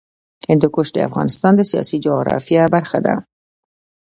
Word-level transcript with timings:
هندوکش 0.49 0.87
د 0.93 0.97
افغانستان 1.07 1.53
د 1.57 1.61
سیاسي 1.71 1.97
جغرافیه 2.05 2.63
برخه 2.75 2.99
ده. 3.05 3.15